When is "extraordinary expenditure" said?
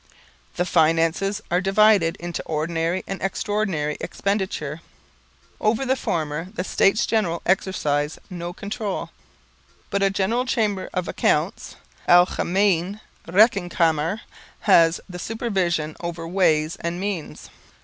3.21-4.81